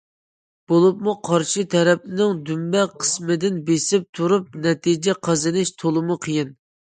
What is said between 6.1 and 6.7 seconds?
قىيىن.